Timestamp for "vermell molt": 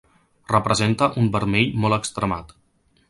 1.37-1.99